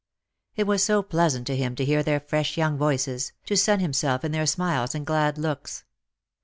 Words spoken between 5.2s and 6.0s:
looks.